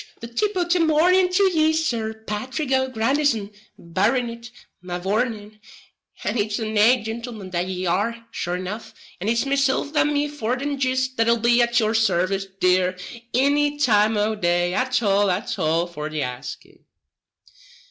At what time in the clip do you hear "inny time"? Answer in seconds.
13.31-14.17